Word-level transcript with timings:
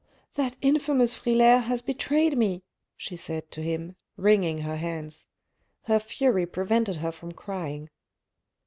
"That 0.33 0.57
infamous 0.63 1.13
Frilair 1.13 1.59
has 1.61 1.83
betrayed 1.83 2.35
me," 2.35 2.63
she 2.97 3.15
said 3.15 3.51
to 3.51 3.61
him, 3.61 3.95
wringing 4.17 4.61
her 4.61 4.77
hands. 4.77 5.27
Her 5.83 5.99
fury 5.99 6.47
prevented 6.47 6.95
her 6.95 7.11
from 7.11 7.33
crying. 7.33 7.87